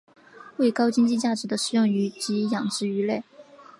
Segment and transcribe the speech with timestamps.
[0.57, 3.23] 为高经济价值的食用鱼及养殖鱼类。